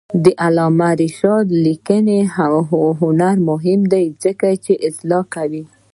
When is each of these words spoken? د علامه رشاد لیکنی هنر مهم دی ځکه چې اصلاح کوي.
د 0.23 0.25
علامه 0.45 0.89
رشاد 1.01 1.45
لیکنی 1.65 2.19
هنر 3.01 3.35
مهم 3.49 3.81
دی 3.93 4.05
ځکه 4.23 4.47
چې 4.63 4.73
اصلاح 4.87 5.23
کوي. 5.35 5.63